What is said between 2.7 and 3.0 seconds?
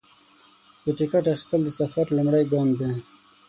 دی.